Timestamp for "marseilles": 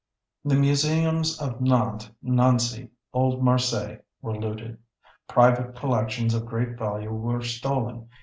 3.43-3.99